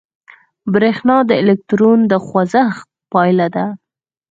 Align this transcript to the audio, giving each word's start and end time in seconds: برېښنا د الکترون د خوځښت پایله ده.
برېښنا 0.73 1.17
د 1.29 1.31
الکترون 1.41 1.99
د 2.11 2.13
خوځښت 2.25 2.87
پایله 3.11 3.47
ده. 3.55 3.65